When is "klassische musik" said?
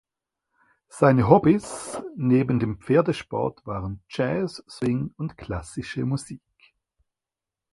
5.37-6.41